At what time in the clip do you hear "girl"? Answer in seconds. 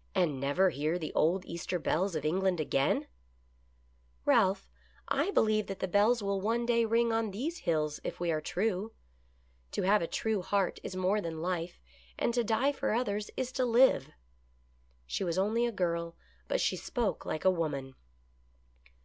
15.70-16.16